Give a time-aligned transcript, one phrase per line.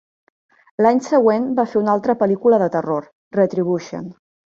[0.85, 3.07] L'any següent va fer una altra pel·lícula de terror,
[3.39, 4.09] Retribution.